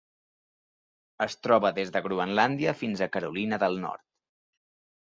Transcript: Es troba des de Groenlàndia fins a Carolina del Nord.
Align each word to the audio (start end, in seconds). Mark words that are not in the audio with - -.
Es 1.25 1.35
troba 1.43 1.71
des 1.81 1.93
de 1.97 2.03
Groenlàndia 2.07 2.75
fins 2.83 3.07
a 3.07 3.11
Carolina 3.19 3.63
del 3.69 3.81
Nord. 3.89 4.07